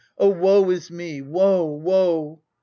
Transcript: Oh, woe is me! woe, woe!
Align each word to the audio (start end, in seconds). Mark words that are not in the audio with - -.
Oh, 0.17 0.29
woe 0.29 0.67
is 0.71 0.89
me! 0.89 1.21
woe, 1.21 1.63
woe! 1.63 2.41